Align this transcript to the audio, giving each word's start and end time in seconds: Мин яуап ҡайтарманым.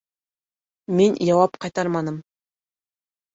Мин 0.99 1.17
яуап 1.31 1.59
ҡайтарманым. 1.67 2.19